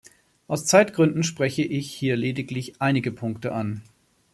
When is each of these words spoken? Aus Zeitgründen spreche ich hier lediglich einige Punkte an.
Aus 0.47 0.65
Zeitgründen 0.65 1.21
spreche 1.21 1.61
ich 1.61 1.93
hier 1.93 2.15
lediglich 2.17 2.81
einige 2.81 3.11
Punkte 3.11 3.51
an. 3.51 3.83